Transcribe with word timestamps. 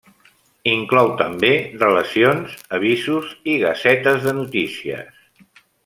Inclou 0.69 1.09
també 1.19 1.51
relacions, 1.83 2.55
avisos 2.79 3.37
i 3.55 3.59
gasetes 3.67 4.27
de 4.29 4.35
notícies. 4.43 5.25